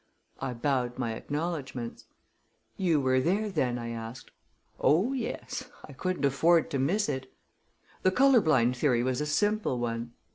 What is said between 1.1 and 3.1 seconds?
acknowledgments. "You